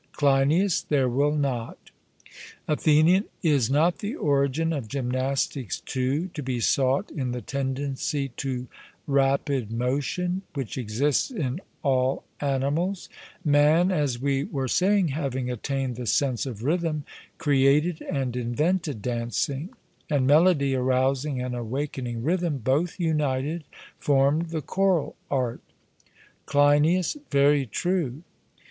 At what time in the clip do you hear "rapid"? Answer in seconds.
9.05-9.71